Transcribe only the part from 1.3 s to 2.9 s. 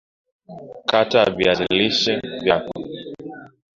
viazi lishe vyako